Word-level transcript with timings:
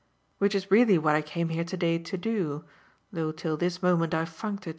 Which 0.39 0.55
is 0.55 0.71
really 0.71 0.97
what 0.97 1.13
I 1.13 1.21
came 1.21 1.49
here 1.49 1.63
to 1.63 1.77
day 1.77 1.99
to 1.99 2.17
do, 2.17 2.65
though 3.13 3.31
till 3.31 3.55
this 3.55 3.83
moment 3.83 4.15
I've 4.15 4.29
funked 4.29 4.65
it." 4.65 4.69